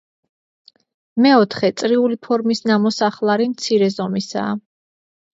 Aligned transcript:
მეოთხე, 1.25 1.69
წრიული 1.81 2.17
ფორმის 2.27 2.61
ნამოსახლარი 2.69 3.45
მცირე 3.51 3.91
ზომისაა. 3.97 4.55